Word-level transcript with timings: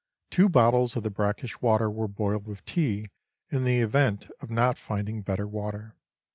Two 0.31 0.49
bottles 0.49 0.95
of 0.95 1.03
the 1.03 1.11
brackish 1.11 1.61
water 1.61 1.87
were 1.87 2.07
boiled 2.07 2.47
with 2.47 2.65
tea, 2.65 3.11
in 3.51 3.65
the 3.65 3.81
event 3.81 4.31
of 4.39 4.49
not 4.49 4.75
finding 4.75 5.21
better 5.21 5.45
water. 5.47 5.93